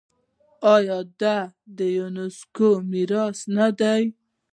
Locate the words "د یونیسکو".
1.77-2.69